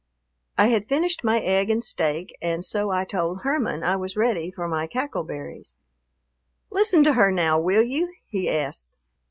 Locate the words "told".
3.05-3.41